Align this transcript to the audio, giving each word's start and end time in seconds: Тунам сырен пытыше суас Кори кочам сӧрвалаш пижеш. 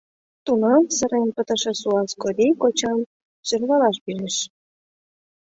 Тунам 0.45 0.83
сырен 0.97 1.29
пытыше 1.35 1.73
суас 1.81 2.11
Кори 2.21 2.47
кочам 2.61 2.99
сӧрвалаш 3.47 3.97
пижеш. 4.03 4.35